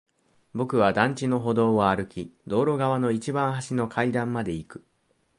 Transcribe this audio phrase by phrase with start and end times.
[0.55, 4.85] 僕は団地の歩道を歩き、道路側の一番端の階段まで行く。